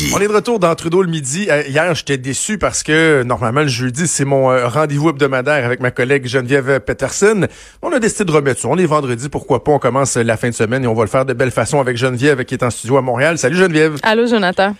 [0.00, 0.12] Midi.
[0.14, 1.46] On est de retour dans Trudeau le midi.
[1.50, 5.80] Euh, hier, j'étais déçu parce que normalement le jeudi, c'est mon euh, rendez-vous hebdomadaire avec
[5.80, 7.46] ma collègue Geneviève Peterson.
[7.82, 8.68] On a décidé de remettre ça.
[8.68, 9.72] On est vendredi, pourquoi pas?
[9.72, 11.96] On commence la fin de semaine et on va le faire de belle façon avec
[11.96, 13.38] Geneviève qui est en studio à Montréal.
[13.38, 13.98] Salut Geneviève.
[14.02, 14.74] Allô, Jonathan.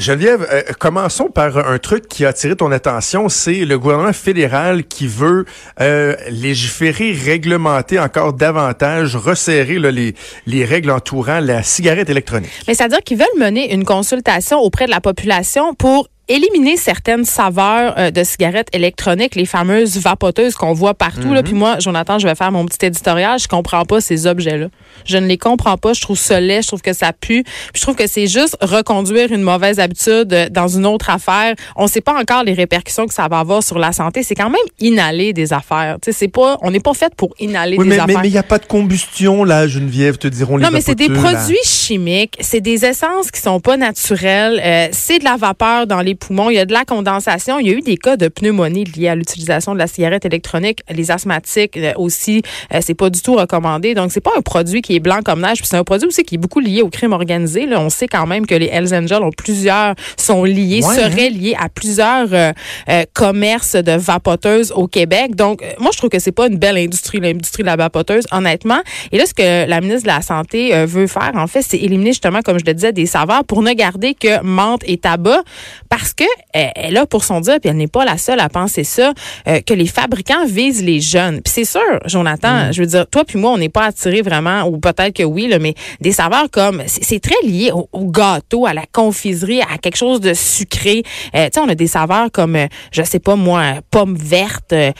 [0.00, 3.28] Geneviève, euh, commençons par un truc qui a attiré ton attention.
[3.28, 5.44] C'est le gouvernement fédéral qui veut
[5.80, 10.14] euh, légiférer, réglementer encore davantage, resserrer les,
[10.46, 12.50] les règles entourant la cigarette électronique.
[12.66, 17.94] Mais c'est-à-dire qu'ils veulent mener une consultation auprès de la population pour éliminer certaines saveurs
[17.98, 21.34] euh, de cigarettes électroniques, les fameuses vapoteuses qu'on voit partout.
[21.34, 21.42] là.
[21.42, 23.38] Puis moi, Jonathan, je vais faire mon petit éditorial.
[23.38, 24.68] Je comprends pas ces objets-là.
[25.04, 25.92] Je ne les comprends pas.
[25.92, 26.62] Je trouve ça laid.
[26.62, 27.42] Je trouve que ça pue.
[27.42, 31.54] Puis je trouve que c'est juste reconduire une mauvaise habitude euh, dans une autre affaire.
[31.76, 34.22] On sait pas encore les répercussions que ça va avoir sur la santé.
[34.22, 35.96] C'est quand même inhaler des affaires.
[36.10, 38.24] C'est pas, on n'est pas fait pour inhaler Oui, des mais mais affaires.
[38.24, 41.08] il n'y a pas de combustion, là, Geneviève, te diront les Non, mais c'est des
[41.08, 41.20] là.
[41.20, 46.00] produits chimiques, c'est des essences qui sont pas naturelles, euh, c'est de la vapeur dans
[46.00, 48.28] les poumons, il y a de la condensation, il y a eu des cas de
[48.28, 53.10] pneumonie liés à l'utilisation de la cigarette électronique, les asthmatiques euh, aussi, euh, c'est pas
[53.10, 53.94] du tout recommandé.
[53.94, 56.22] Donc c'est pas un produit qui est blanc comme neige, puis c'est un produit aussi
[56.22, 57.66] qui est beaucoup lié au crime organisé.
[57.66, 61.30] Là, on sait quand même que les Hells Angels ont plusieurs sont liés, Ouais, seraient
[61.30, 62.52] liés à plusieurs euh,
[62.88, 65.34] euh, commerces de vapoteuses au Québec.
[65.34, 68.80] Donc moi je trouve que c'est pas une belle industrie l'industrie de la vapoteuse honnêtement.
[69.12, 71.78] Et là ce que la ministre de la santé euh, veut faire en fait c'est
[71.78, 75.42] éliminer justement comme je le disais des saveurs pour ne garder que menthe et tabac
[75.88, 78.48] parce que euh, elle a pour son dire puis elle n'est pas la seule à
[78.48, 79.12] penser ça
[79.48, 81.40] euh, que les fabricants visent les jeunes.
[81.42, 84.64] Puis c'est sûr Jonathan, je veux dire toi puis moi on n'est pas attirés vraiment
[84.64, 88.66] ou peut-être que oui là, mais des saveurs comme c'est très lié au, au gâteau,
[88.66, 91.02] à la confiserie, à quelque chose de sucré.
[91.34, 94.72] Euh, tu sais on a des saveurs comme euh, je sais pas moi pomme verte
[94.72, 94.92] euh,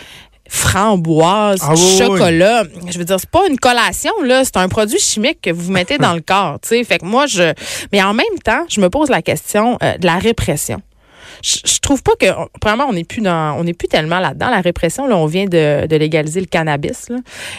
[0.51, 2.65] framboise, Ah oui, oui, chocolat.
[2.89, 4.45] Je veux dire, c'est pas une collation, là.
[4.45, 6.85] C'est un produit chimique que vous mettez dans le corps, tu sais.
[6.85, 7.55] Fait que moi, je.
[7.93, 10.83] Mais en même temps, je me pose la question euh, de la répression.
[11.43, 12.27] Je, je trouve pas que
[12.61, 15.47] premièrement on n'est plus dans on n'est plus tellement là-dedans la répression là on vient
[15.47, 17.17] de, de légaliser le cannabis là.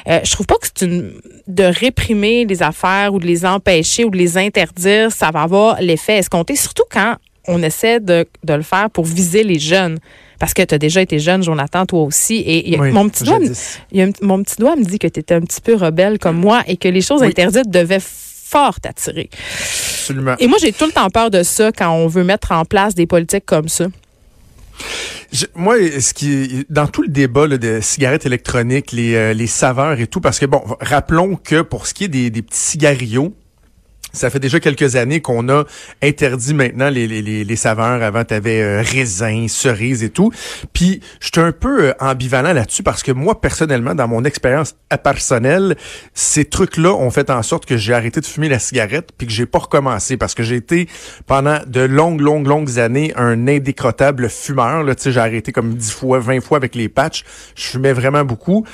[0.08, 1.14] Euh, je trouve pas que c'est une
[1.48, 5.82] de réprimer les affaires ou de les empêcher ou de les interdire ça va avoir
[5.82, 7.16] l'effet escompté surtout quand
[7.48, 9.98] on essaie de, de le faire pour viser les jeunes
[10.40, 13.40] parce que tu as déjà été jeune Jonathan toi aussi et Oui, mon petit doigt
[13.40, 13.52] me-
[13.92, 16.38] y a mon petit doigt me dit que tu étais un petit peu rebelle comme
[16.38, 17.28] moi et que les choses Oui.
[17.28, 18.00] interdites devaient
[18.52, 19.30] fort t'attirer.
[19.60, 20.36] Absolument.
[20.40, 22.94] Et moi, j'ai tout le temps peur de ça quand on veut mettre en place
[22.96, 23.86] des politiques comme ça.
[25.32, 29.48] Je- moi, ce qui dans tout le débat là, de cigarettes électroniques, les, euh, les
[29.48, 32.60] saveurs et tout, parce que bon, rappelons que pour ce qui est des, des petits
[32.60, 33.34] cigarios,
[34.14, 35.64] ça fait déjà quelques années qu'on a
[36.02, 38.02] interdit maintenant les, les, les, saveurs.
[38.02, 40.32] Avant, tu avais raisin, cerise et tout.
[40.74, 45.76] Puis, j'étais un peu euh, ambivalent là-dessus parce que moi, personnellement, dans mon expérience personnelle,
[46.14, 49.34] ces trucs-là ont fait en sorte que j'ai arrêté de fumer la cigarette puis que
[49.34, 50.88] j'ai pas recommencé parce que j'ai été
[51.28, 54.84] pendant de longues, longues, longues années un indécrottable fumeur.
[54.84, 57.24] Là, j'ai arrêté comme 10 fois, 20 fois avec les patchs.
[57.56, 58.66] Je fumais vraiment beaucoup.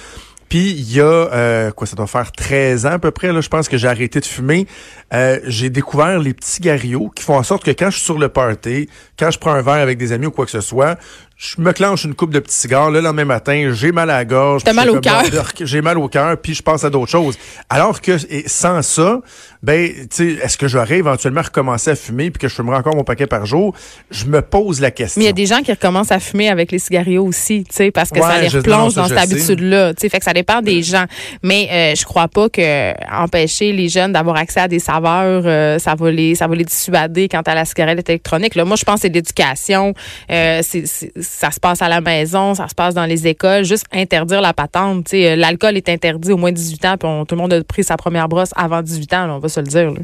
[0.50, 3.42] Puis il y a euh, quoi, ça doit faire 13 ans à peu près, là,
[3.42, 4.68] je pense que j'ai arrêté de fumer.
[5.14, 8.18] Euh, j'ai découvert les petits cigarios qui font en sorte que quand je suis sur
[8.18, 10.98] le party, quand je prends un verre avec des amis ou quoi que ce soit,
[11.38, 12.90] je me clenche une coupe de petits cigares.
[12.90, 14.64] Le lendemain matin, j'ai mal à la gorge.
[14.64, 15.22] Puis mal au cœur.
[15.62, 17.38] J'ai mal au cœur, puis je pense à d'autres choses.
[17.70, 19.22] Alors que et sans ça,
[19.62, 22.96] ben, tu sais, est-ce que j'aurais éventuellement recommencé à fumer puis que je fumerais encore
[22.96, 23.76] mon paquet par jour?
[24.10, 25.20] Je me pose la question.
[25.20, 27.76] Mais il y a des gens qui recommencent à fumer avec les cigarios aussi, tu
[27.76, 29.94] sais, parce que ça les replonge non, ça, dans cette habitude-là.
[29.94, 31.06] Tu sais, fait que ça dépend des gens.
[31.44, 35.78] Mais euh, je crois pas que empêcher les jeunes d'avoir accès à des saveurs, euh,
[35.78, 38.56] ça va les, ça va les dissuader quant à la cigarette électronique.
[38.56, 39.94] Là, moi, je pense que c'est l'éducation.
[40.32, 43.64] Euh, c'est- ça se passe à la maison, ça se passe dans les écoles.
[43.64, 45.14] Juste interdire la patente.
[45.14, 47.98] Euh, l'alcool est interdit au moins 18 ans, puis tout le monde a pris sa
[47.98, 49.36] première brosse avant 18 ans.
[49.36, 49.92] on va se le dire.
[49.92, 50.00] là.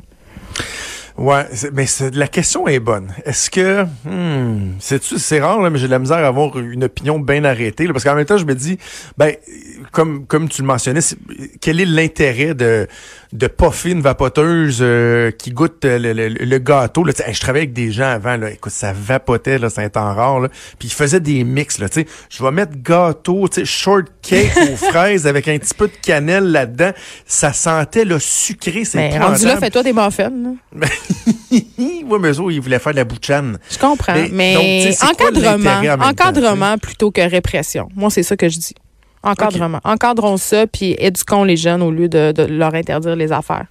[1.15, 3.13] Ouais, mais la question est bonne.
[3.23, 6.85] Est-ce que, hmm, c'est c'est rare là, mais j'ai de la misère à avoir une
[6.85, 8.79] opinion bien arrêtée, parce qu'en même temps je me dis,
[9.15, 9.35] ben,
[9.91, 11.01] comme comme tu le mentionnais,
[11.61, 12.87] quel est l'intérêt de
[13.33, 17.63] de poffer une vapoteuse euh, qui goûte euh, le, le- le gâteau là, Je travaillais
[17.63, 20.87] avec des gens avant, là, écoute, ça vapotait là, c'est un temps rare, là, puis
[20.87, 24.75] ils faisaient des mix là, tu sais, je vais mettre gâteau, tu sais, shortcake aux
[24.91, 26.91] fraises avec un petit peu de cannelle là-dedans,
[27.25, 30.29] ça sentait le sucré, c'est Mais rendu là, fais-toi des muffins.
[30.29, 30.87] là.
[31.51, 33.57] ouais, mais eux, ils voulaient faire de la bouchane.
[33.71, 34.15] Je comprends.
[34.31, 37.89] Mais, donc, encadrement, encadrement plutôt que répression.
[37.95, 38.75] Moi, c'est ça que je dis.
[39.23, 39.79] Encadrement.
[39.83, 43.65] Encadrons ça, puis éduquons les jeunes au lieu de, de leur interdire les affaires.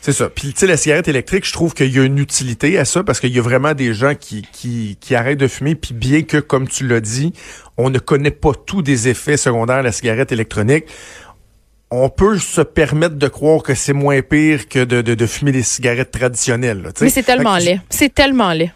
[0.00, 0.28] C'est ça.
[0.28, 3.02] Puis, tu sais, la cigarette électrique, je trouve qu'il y a une utilité à ça
[3.02, 5.74] parce qu'il y a vraiment des gens qui, qui, qui arrêtent de fumer.
[5.74, 7.32] Puis, bien que, comme tu l'as dit,
[7.76, 10.84] on ne connaît pas tous des effets secondaires de la cigarette électronique,
[11.90, 15.52] on peut se permettre de croire que c'est moins pire que de, de, de fumer
[15.52, 16.82] des cigarettes traditionnelles.
[16.82, 16.90] là.
[17.00, 17.80] Mais c'est tellement laid.
[17.88, 18.72] C'est tellement laid.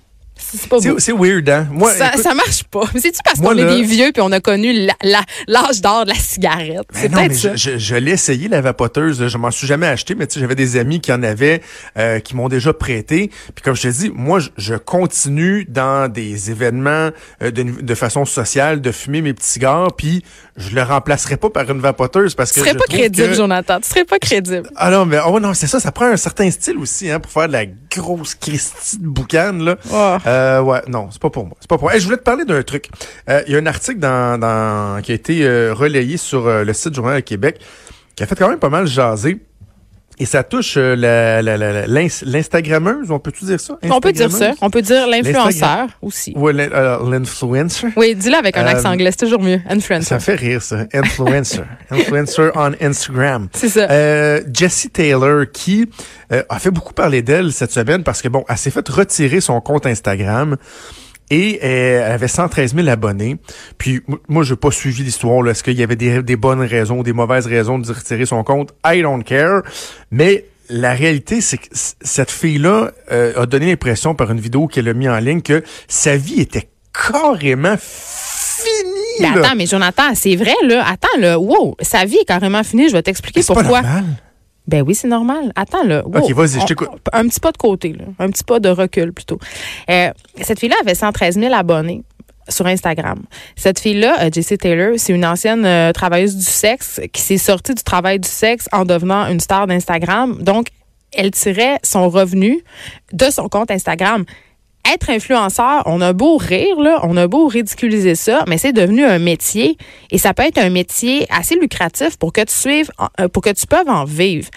[0.50, 0.82] C'est c'est pas beau.
[0.98, 1.68] C'est c'est weird, hein?
[1.70, 2.82] Moi, ça, écoute, ça marche pas.
[2.94, 6.04] Mais C'est-tu parce qu'on est des vieux puis on a connu la- la- l'âge d'or
[6.04, 6.82] de la cigarette?
[6.92, 7.54] Ben C'est peut-être ça.
[7.56, 9.26] je, je, je l'ai essayé, la vapoteuse.
[9.28, 11.62] Je m'en suis jamais acheté, mais tu sais, j'avais des amis qui en avaient,
[11.98, 13.30] euh, qui m'ont déjà prêté.
[13.54, 17.10] Puis comme je te dis, moi, je, je continue dans des événements
[17.42, 20.22] euh, de, de façon sociale de fumer mes petits cigares, puis
[20.56, 23.80] je le remplacerai pas par une vapoteuse parce que Tu serais pas crédible, que- Jonathan.
[23.80, 24.68] Tu serais pas crédible.
[24.76, 27.30] Ah non, mais oh non, c'est ça, ça prend un certain style aussi, hein, pour
[27.30, 29.76] faire de la grosse Christie de boucan, là.
[29.92, 30.16] Oh.
[30.26, 30.31] Euh,
[30.62, 31.56] ouais, non, c'est pas pour moi.
[31.61, 31.94] C'est pas pour moi.
[31.94, 32.88] Hey, je voulais te parler d'un truc.
[33.29, 36.64] Euh, Il y a un article dans, dans, qui a été euh, relayé sur euh,
[36.64, 37.61] le site Journal de Québec
[38.14, 39.38] qui a fait quand même pas mal jaser.
[40.18, 43.78] Et ça touche euh, la, la, la- la- l'ins- l'Instagrammeuse, on peut-tu dire ça?
[43.82, 44.52] On peut dire ça.
[44.60, 46.34] On peut dire l'influenceur aussi.
[46.36, 47.88] L'in- euh, l'influencer.
[47.96, 49.60] Oui, dis-le avec un Euh, accent anglais, c'est toujours mieux.
[49.68, 50.06] Influencer.
[50.06, 50.84] Ça fait rire, ça.
[50.92, 51.62] Influencer.
[51.90, 53.48] Influencer on Instagram.
[53.54, 53.90] C'est ça.
[53.90, 55.88] Euh, Jessie Taylor, qui
[56.32, 59.40] euh, a fait beaucoup parler d'elle cette semaine parce que, bon, elle s'est fait retirer
[59.40, 60.56] son compte Instagram
[61.32, 63.38] et euh, elle avait 113 000 abonnés.
[63.79, 65.49] Puis, moi, je n'ai pas suivi l'histoire.
[65.49, 68.44] Est-ce qu'il y avait des, des bonnes raisons ou des mauvaises raisons de retirer son
[68.44, 68.75] compte?
[68.84, 69.62] I don't care.
[70.11, 74.88] Mais la réalité, c'est que cette fille-là euh, a donné l'impression par une vidéo qu'elle
[74.90, 78.93] a mis en ligne que sa vie était carrément finie.
[79.20, 80.84] Mais attends, mais Jonathan, c'est vrai, là.
[80.87, 81.38] Attends, là.
[81.38, 82.90] Wow, sa vie est carrément finie.
[82.90, 83.81] Je vais t'expliquer pas pourquoi.
[83.81, 84.05] normal.
[84.66, 85.52] Ben oui, c'est normal.
[85.56, 86.02] Attends, là.
[86.06, 86.20] Wow.
[86.20, 86.88] Ok, vas-y, je t'écoute.
[87.12, 88.04] Un petit pas de côté, là.
[88.18, 89.38] Un petit pas de recul, plutôt.
[89.90, 90.10] Euh,
[90.40, 92.02] cette fille-là avait 113 000 abonnés
[92.48, 93.22] sur Instagram.
[93.56, 97.74] Cette fille-là, euh, Jessie Taylor, c'est une ancienne euh, travailleuse du sexe qui s'est sortie
[97.74, 100.40] du travail du sexe en devenant une star d'Instagram.
[100.42, 100.68] Donc,
[101.12, 102.62] elle tirait son revenu
[103.12, 104.24] de son compte Instagram.
[104.84, 109.05] Être influenceur, on a beau rire, là, on a beau ridiculiser ça, mais c'est devenu
[109.05, 109.76] un métier
[110.11, 112.90] et ça peut être un métier assez lucratif pour que tu suives,
[113.20, 114.49] euh, pour que tu peux en vivre.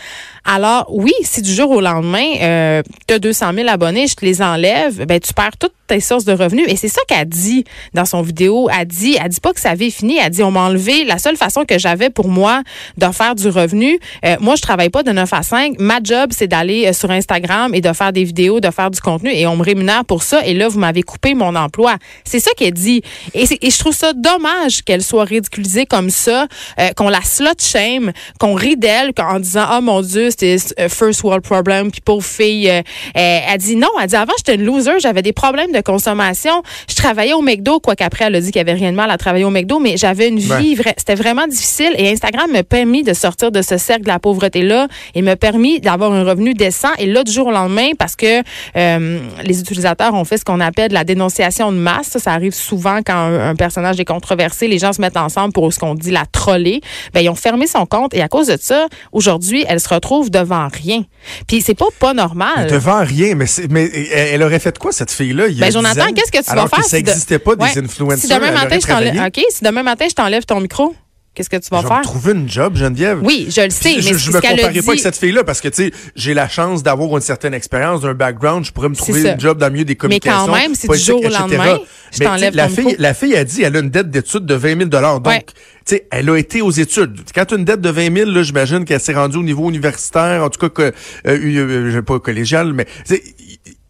[0.45, 4.23] Alors oui, si du jour au lendemain, euh, tu as 200 000 abonnés, je te
[4.23, 6.65] les enlève, ben tu perds toutes tes sources de revenus.
[6.67, 7.63] Et c'est ça qu'elle dit
[7.93, 8.69] dans son vidéo.
[8.69, 10.17] Elle dit, elle dit pas que sa vie est finie.
[10.21, 12.63] Elle dit, on m'a enlevé la seule façon que j'avais pour moi
[12.97, 13.99] de faire du revenu.
[14.25, 15.75] Euh, moi, je travaille pas de 9 à 5.
[15.79, 18.99] Ma job, c'est d'aller euh, sur Instagram et de faire des vidéos, de faire du
[18.99, 20.45] contenu et on me rémunère pour ça.
[20.45, 21.95] Et là, vous m'avez coupé mon emploi.
[22.23, 23.01] C'est ça qu'elle dit.
[23.33, 26.47] Et, je trouve ça dommage qu'elle soit ridiculisée comme ça,
[26.79, 31.23] euh, qu'on la slut shame, qu'on rit d'elle en disant, oh mon Dieu, euh, first
[31.23, 32.69] world problem, puis pauvre fille.
[32.69, 32.81] euh,
[33.17, 36.61] euh, elle dit non, elle dit avant, j'étais une loser, j'avais des problèmes de consommation.
[36.89, 39.11] Je travaillais au McDo, quoi qu'après, elle a dit qu'il n'y avait rien de mal
[39.11, 41.93] à travailler au McDo, mais j'avais une vie, c'était vraiment difficile.
[41.97, 45.79] Et Instagram m'a permis de sortir de ce cercle de la pauvreté-là et m'a permis
[45.79, 46.89] d'avoir un revenu décent.
[46.97, 48.41] Et là, du jour au lendemain, parce que
[48.75, 52.07] euh, les utilisateurs ont fait ce qu'on appelle de la dénonciation de masse.
[52.07, 55.53] Ça, ça arrive souvent quand un, un personnage est controversé, les gens se mettent ensemble
[55.53, 56.81] pour ce qu'on dit la troller.
[57.13, 60.24] Ben, ils ont fermé son compte et à cause de ça, aujourd'hui, elle se retrouve
[60.29, 61.03] devant rien.
[61.47, 62.69] Puis c'est pas pas normal.
[62.69, 65.47] Devant rien, mais, mais elle, aurait fait quoi, cette fille-là?
[65.47, 66.79] il y a Ben, 10 Jonathan, qu'est-ce que tu alors vas faire?
[66.85, 67.77] Que ça si de- n'existait pas, des Ouais.
[67.77, 68.19] influencers.
[68.19, 69.41] Si demain elle matin, aurait je t'enlève, travaillé?
[69.41, 70.95] OK, si demain matin, je t'enlève ton micro,
[71.35, 72.01] qu'est-ce que tu vas Je faire?
[72.01, 73.19] trouver une job, Geneviève.
[73.23, 74.81] Oui, je le sais, Puis mais je, je c'est me comparais dit.
[74.81, 78.01] pas avec cette fille-là parce que, tu sais, j'ai la chance d'avoir une certaine expérience,
[78.01, 80.51] d'un background, je pourrais me trouver une job dans le milieu des Mais quand communications.
[80.53, 81.77] même, si du jour au lendemain,
[82.11, 84.77] je Mais, la fille, la fille a dit, elle a une dette d'études de 20
[84.77, 85.43] 000 Donc, Ouais.
[85.45, 85.53] tu
[85.85, 87.19] sais, elle a été aux études.
[87.33, 89.69] Quand tu as une dette de 20 000 là, j'imagine qu'elle s'est rendue au niveau
[89.69, 90.91] universitaire, en tout cas, que, euh,
[91.27, 92.85] euh, sais pas, collégial, mais,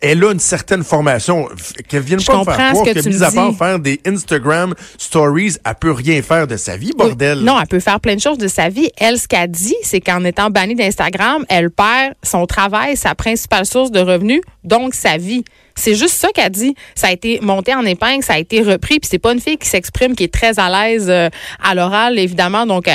[0.05, 1.49] elle a une certaine formation.
[1.87, 4.73] Qu'elle vienne Je pas me faire croire que que, mis à part faire des Instagram
[4.97, 7.39] stories, elle peut rien faire de sa vie, bordel.
[7.39, 8.89] Non, elle peut faire plein de choses de sa vie.
[8.97, 13.65] Elle, ce qu'elle dit, c'est qu'en étant bannie d'Instagram, elle perd son travail, sa principale
[13.65, 15.43] source de revenus, donc sa vie.
[15.77, 16.73] C'est juste ça qu'elle dit.
[16.95, 19.57] Ça a été monté en épingle, ça a été repris, puis c'est pas une fille
[19.57, 21.29] qui s'exprime, qui est très à l'aise euh,
[21.61, 22.93] à l'oral, évidemment, donc elle,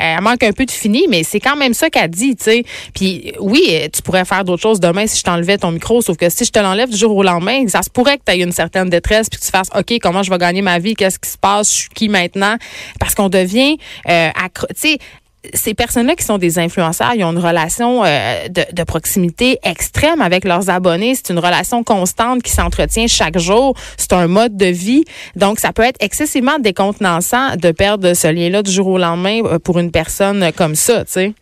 [0.00, 2.64] elle- manque un peu de fini, mais c'est quand même ça qu'elle dit, tu sais.
[2.94, 6.28] Puis oui, tu pourrais faire d'autres choses demain si je t'enlevais ton micro, sauf que
[6.28, 8.52] si je te l'enlève du jour au lendemain, ça se pourrait que tu aies une
[8.52, 11.30] certaine détresse, puis que tu fasses, OK, comment je vais gagner ma vie, qu'est-ce qui
[11.30, 12.56] se passe, je suis qui maintenant,
[12.98, 13.76] parce qu'on devient,
[14.08, 14.30] euh,
[14.70, 14.98] tu sais,
[15.54, 20.20] ces personnes-là qui sont des influenceurs, ils ont une relation euh, de, de proximité extrême
[20.20, 21.14] avec leurs abonnés.
[21.14, 23.74] C'est une relation constante qui s'entretient chaque jour.
[23.96, 25.04] C'est un mode de vie.
[25.36, 29.58] Donc, ça peut être excessivement décontenançant de perdre ce lien-là du jour au lendemain euh,
[29.58, 31.34] pour une personne comme ça, tu sais.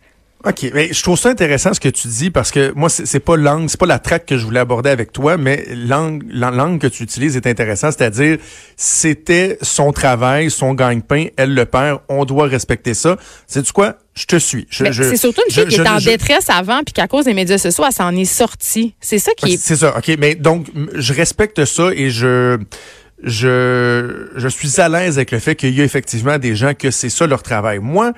[0.43, 3.37] OK, mais je trouve ça intéressant ce que tu dis parce que moi c'est pas
[3.37, 6.79] l'angle, c'est pas la traque que je voulais aborder avec toi, mais l'angle l'an- l'angle
[6.79, 8.39] que tu utilises est intéressant, c'est-à-dire
[8.75, 13.17] c'était son travail, son gagne-pain, elle le perd, on doit respecter ça.
[13.45, 13.97] C'est du quoi?
[14.15, 14.67] Je te suis.
[14.71, 17.25] C'est surtout une je- fille qui je- est en je- détresse avant, puis qu'à cause
[17.25, 18.95] des médias sociaux, elle s'en est sortie.
[18.99, 19.57] C'est ça qui est.
[19.61, 20.11] C'est ça, OK.
[20.17, 22.57] Mais donc, je respecte ça et je,
[23.23, 26.91] je, je suis à l'aise avec le fait qu'il y a effectivement des gens que
[26.91, 27.79] c'est ça leur travail.
[27.79, 28.11] Moi,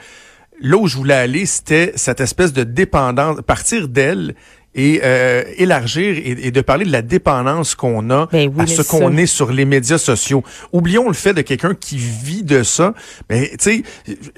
[0.63, 4.33] là où je voulais aller, c'était cette espèce de dépendance, partir d'elle
[4.75, 8.65] et euh, élargir et, et de parler de la dépendance qu'on a Ben oui, à
[8.65, 10.43] ce qu'on est sur les médias sociaux.
[10.71, 12.95] Oublions le fait de quelqu'un qui vit de ça.
[13.29, 13.83] Mais tu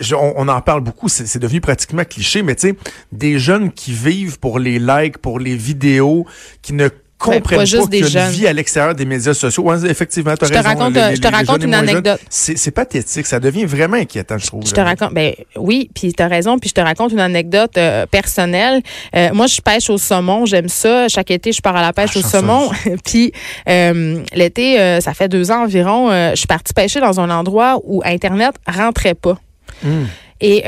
[0.02, 2.76] sais, on, on en parle beaucoup, c'est c'est devenu pratiquement cliché, mais tu sais,
[3.14, 6.26] des jeunes qui vivent pour les likes, pour les vidéos,
[6.62, 8.26] qui ne comprennent pas pas, juste qu'il des y a jeunes.
[8.26, 9.64] une vie à l'extérieur des médias sociaux.
[9.64, 10.70] Ouais, effectivement, tu as Je te raison.
[10.70, 12.20] raconte, les- euh, les- je te raconte une anecdote.
[12.30, 14.66] C'est pathétique, ça devient vraiment inquiétant, je trouve.
[14.66, 17.78] Je te raconte, ben oui, puis tu as raison, puis je te raconte une anecdote
[17.78, 18.82] euh, personnelle.
[19.16, 21.08] Euh, moi, je pêche au saumon, j'aime ça.
[21.08, 22.70] Chaque été, je pars à la pêche Ah, au saumon.
[23.06, 23.32] puis
[23.70, 28.02] euh, l'été, ça fait deux ans environ, je suis partie pêcher dans un endroit où
[28.06, 29.38] Internet rentrait pas.
[29.84, 30.06] Hmm.
[30.42, 30.64] Et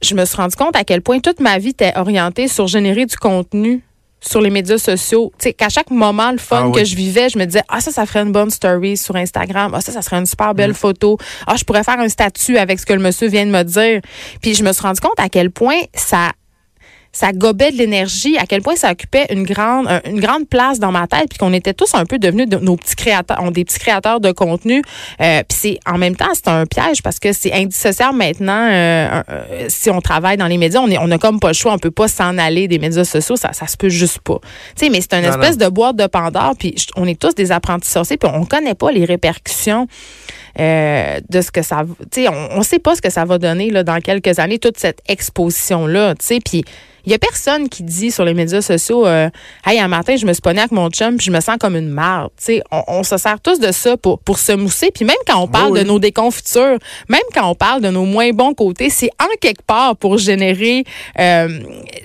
[0.00, 3.04] je me suis rendu compte à quel point toute ma vie était orientée sur générer
[3.06, 3.82] du contenu
[4.20, 5.32] sur les médias sociaux.
[5.38, 6.72] Tu sais, qu'à chaque moment, le fun Ah oui.
[6.80, 9.72] que je vivais, je me disais, ah, ça, ça ferait une bonne story sur Instagram.
[9.74, 10.56] Ah, ça, ça serait une super Mm.
[10.56, 11.18] belle photo.
[11.46, 14.00] Ah, je pourrais faire un statut avec ce que le monsieur vient de me dire.
[14.42, 16.30] Puis je me suis rendu compte à quel point ça
[17.12, 20.78] ça gobait de l'énergie, à quel point ça occupait une grande, un- une grande place
[20.78, 23.50] dans ma tête, puis qu'on était tous un peu devenus de- nos petits créateurs, on
[23.50, 24.82] des petits créateurs de contenu.
[25.20, 28.68] Euh, puis c'est en même temps, c'est un piège parce que c'est indissociable maintenant.
[28.70, 31.54] euh, euh, si on travaille dans les médias, on est, on a comme pas le
[31.54, 34.38] choix, on peut pas s'en aller des médias sociaux, ça, ça se peut juste pas.
[34.76, 37.34] Tu sais, mais c'est une Non, espèce de boîte de Pandore, puis on est tous
[37.34, 39.86] des apprentis sorciers, puis on connaît pas les répercussions.
[40.60, 43.38] Euh, de ce que ça tu sais on, on sait pas ce que ça va
[43.38, 46.64] donner là dans quelques années toute cette exposition là tu sais puis
[47.06, 49.30] il y a personne qui dit sur les médias sociaux euh,
[49.66, 51.88] hey un matin je me suis avec mon chum puis je me sens comme une
[51.88, 55.04] marde tu sais on, on se sert tous de ça pour pour se mousser puis
[55.04, 58.30] même quand on parle Oui, de nos déconfitures même quand on parle de nos moins
[58.32, 60.84] bons côtés c'est en quelque part pour générer
[61.18, 61.60] euh,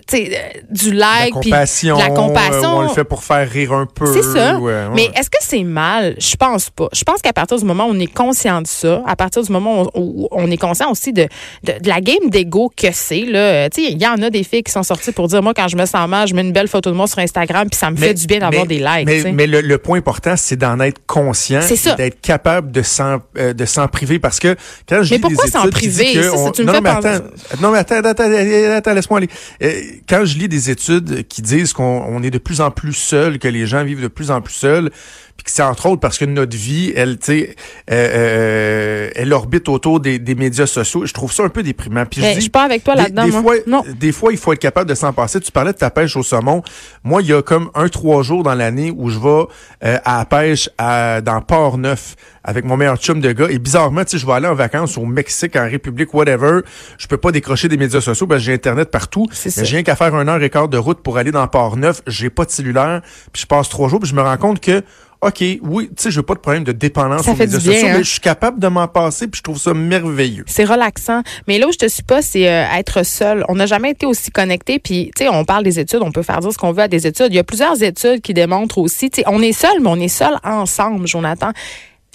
[0.08, 1.66] tu sais du like puis la
[2.10, 4.06] compassion euh, on le fait pour faire rire un peu.
[4.14, 4.58] c'est ça.
[4.58, 4.90] ouais, ouais.
[4.94, 6.16] Mais est-ce que c'est mal?
[6.18, 6.88] Je pense pas.
[6.94, 9.52] Je pense qu'à partir du moment où on est conscient de ça, à partir du
[9.52, 11.28] moment où on est conscient aussi de,
[11.64, 14.30] de, de la game d'ego que c'est, là, euh, tu sais, il y en a
[14.30, 16.42] des filles qui sont sorties pour dire, moi, quand je me sens mal, je mets
[16.42, 18.80] une belle photo de moi sur Instagram, puis ça me fait du bien d'avoir des
[18.80, 19.34] likes.
[19.34, 21.62] Mais, le, le point important, c'est d'en être conscient,
[21.96, 24.56] d'être capable de s'en euh, de s'en priver parce que
[24.88, 26.22] quand je Mais pourquoi s'en priver?
[26.24, 27.26] Ça, on- tu me non, mais attends,
[27.62, 29.30] non mais attends, attends, attends, attends, laisse-moi aller.
[29.62, 32.94] Euh, quand je lis des études qui disent qu'on on est de plus en plus
[32.94, 34.92] seul, que les gens vivent de plus en plus seuls,
[35.36, 37.56] puis que c'est entre autres parce que notre vie, elle, tu sais,
[37.92, 41.06] euh, euh, elle orbite autour des, des médias sociaux.
[41.06, 42.06] Je trouve ça un peu déprimant.
[42.06, 43.42] Puis je je dis, suis pas avec toi des- là-dedans, Des, moi.
[43.42, 43.84] fois, Non.
[44.00, 45.40] des fois, il faut être capable de s'en passer.
[45.40, 46.62] Tu parlais de ta pêche au saumon.
[47.04, 49.44] Moi, il y a comme un, trois jours dans l'année où je vais
[49.86, 53.48] euh, à la pêche à, dans Port-Neuf avec mon meilleur chum de gars.
[53.50, 56.60] Et bizarrement, tu je vais aller en vacances au Mexique, en République, whatever.
[56.98, 59.28] Je peux pas décrocher des médias sociaux parce que j'ai Internet partout.
[59.46, 62.02] Mais j'ai rien qu'à faire un heure et quart de route pour aller dans Port-Neuf.
[62.08, 63.02] J'ai pas de cellulaire.
[63.32, 64.00] Puis je passe trois jours.
[64.00, 64.82] Puis je me rends compte que
[65.24, 67.60] OK, oui, tu sais, je veux pas de problème de dépendance Ça aux fait médias
[67.60, 67.98] du bien, sociaux, hein?
[67.98, 70.44] mais je suis capable de m'en passer, puis je trouve ça merveilleux.
[70.48, 71.22] C'est relaxant.
[71.48, 73.46] Mais là où je te suis pas, c'est euh, être seul.
[73.48, 74.80] On n'a jamais été aussi connecté.
[74.80, 76.88] Puis, tu sais, on parle des études, on peut faire dire ce qu'on veut à
[76.88, 77.28] des études.
[77.30, 80.00] Il y a plusieurs études qui démontrent aussi, tu sais, on est seul, mais on
[80.00, 81.52] est seul ensemble, Jonathan.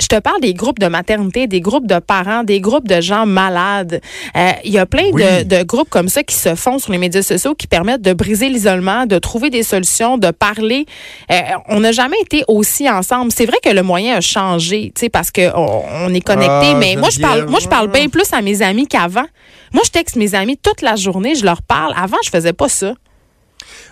[0.00, 3.26] Je te parle des groupes de maternité, des groupes de parents, des groupes de gens
[3.26, 4.00] malades.
[4.36, 5.22] Euh, Il y a plein Oui.
[5.22, 8.12] de, de groupes comme ça qui se font sur les médias sociaux qui permettent de
[8.12, 10.86] briser l'isolement, de trouver des solutions, de parler.
[11.32, 13.32] Euh, on n'a jamais été aussi ensemble.
[13.32, 16.70] C'est vrai que le moyen a changé, tu sais, parce que on, on est connecté.
[16.72, 19.26] Ah, mais moi, je parle, moi, je parle bien plus à mes amis qu'avant.
[19.72, 21.92] Moi, je texte mes amis toute la journée, je leur parle.
[21.96, 22.94] Avant, je faisais pas ça.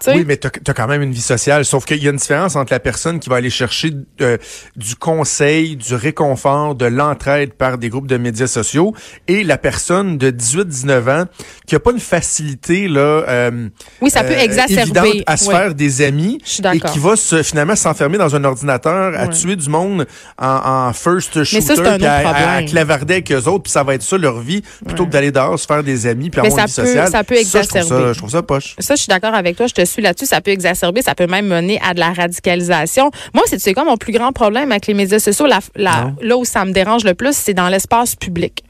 [0.06, 1.64] Oui, mais tu as quand même une vie sociale.
[1.64, 4.37] Sauf qu'il y a une différence entre la personne qui va aller chercher euh,
[4.76, 8.95] du conseil, du réconfort, de l'entraide par des groupes de médias sociaux
[9.28, 11.25] et la personne de 18-19 ans
[11.66, 13.00] qui a pas une facilité là.
[13.28, 13.68] euh,
[14.00, 14.83] Oui, ça peut euh, exacerber.
[14.83, 15.54] évidente à se Oui.
[15.54, 16.38] faire des amis
[16.73, 20.06] et qui va se, finalement s'enfermer dans un ordinateur à tuer du monde
[20.38, 22.68] en, en first shooter ça, c'est un à, à, à problème.
[22.71, 25.59] clavarder avec eux autres puis ça va être ça leur vie plutôt que d'aller dehors
[25.59, 27.11] se faire des amis puis Mais avoir une ça vie sociale.
[27.11, 27.88] ça peut je trouve exacerber.
[27.88, 28.76] ça, je trouve ça poche.
[28.78, 29.65] Ça, je suis d'accord avec toi.
[29.66, 30.26] Je te suis là-dessus.
[30.26, 33.11] Ça peut exacerber, ça peut même mener à de la radicalisation.
[33.35, 36.12] Moi, c'est tu sais quoi mon plus grand problème avec les médias sociaux, la, la-
[36.23, 38.64] là où ça me dérange le plus, c'est dans l'espace public.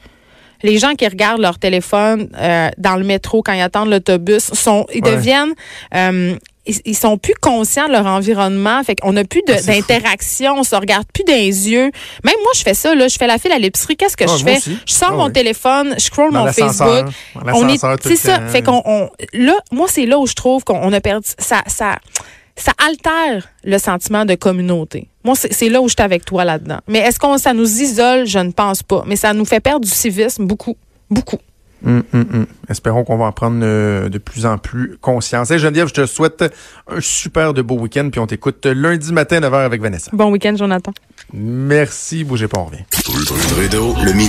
[0.63, 4.85] Les gens qui regardent leur téléphone euh, dans le métro quand ils attendent l'autobus sont,
[4.93, 5.11] ils Ouais.
[5.15, 5.53] deviennent,
[5.95, 6.35] euh,
[6.65, 8.83] ils, ils sont plus conscients de leur environnement.
[8.83, 11.91] Fait qu'on n'a plus Ah, d'interaction, on se regarde plus dans les yeux.
[12.23, 12.93] Même moi, je fais ça.
[12.93, 13.95] Là, je fais la file à l'épicerie.
[13.95, 14.57] Qu'est-ce que Ah, je fais?
[14.57, 14.77] aussi.
[14.85, 15.31] Je sors Ah, mon oui.
[15.33, 17.05] téléphone, je scroll Dans mon Facebook.
[17.53, 18.41] On est, c'est ça.
[18.47, 21.27] Fait qu'on, on- là, moi, c'est là où je trouve qu'on a perdu.
[21.39, 21.99] Ça, ça,
[22.57, 25.09] ça altère le sentiment de communauté.
[25.23, 26.79] Moi, c'est là où je suis avec toi là-dedans.
[26.87, 28.25] Mais est-ce qu'on ça nous isole?
[28.25, 29.03] Je ne pense pas.
[29.07, 30.75] Mais ça nous fait perdre du civisme beaucoup.
[31.09, 31.37] Beaucoup.
[31.85, 32.45] Hum, hum, hum.
[32.69, 35.51] Espérons qu'on va en prendre euh, de plus en plus conscience.
[35.51, 36.43] Hey, Geneviève, je te souhaite
[36.89, 40.09] un super de beau week-end, puis on t'écoute lundi matin 9h avec Vanessa.
[40.11, 40.91] Bon week-end, Jonathan.
[41.33, 42.83] Merci, bougez pas, on revient.
[42.89, 44.25] Trudeau, le midi.